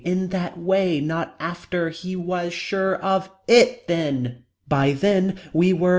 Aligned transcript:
In 0.03 0.29
that 0.29 0.57
way. 0.57 0.99
Not 0.99 1.35
after. 1.39 1.89
He 1.89 2.15
was. 2.15 2.53
Sure. 2.53 2.95
Of 2.95 3.29
it. 3.47 3.87
Then. 3.87 4.45
By 4.67 4.93
then. 4.93 5.37
We 5.53 5.73
were. 5.73 5.89